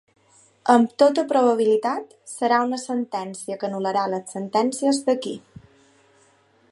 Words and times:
Amb 0.75 0.93
tota 1.03 1.23
probabilitat, 1.31 2.15
serà 2.31 2.59
una 2.69 2.79
sentència 2.85 3.59
que 3.61 3.69
anul·larà 3.69 4.09
les 4.15 4.35
sentències 4.39 5.03
d’aquí. 5.11 5.35